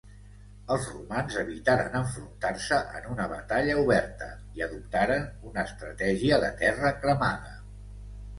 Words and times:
Els 0.75 0.85
romans 0.93 1.35
evitaren 1.41 1.97
enfrontar-se 1.99 2.79
en 3.01 3.05
una 3.17 3.27
batalla 3.35 3.75
oberta 3.83 4.31
i, 4.57 4.65
adoptaren 4.69 5.29
una 5.51 5.67
estratègia 5.69 6.41
de 6.47 6.51
terra 6.65 6.95
cremada. 7.07 7.55